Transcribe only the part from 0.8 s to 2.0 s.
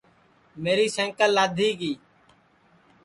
سینٚکل لادھی گی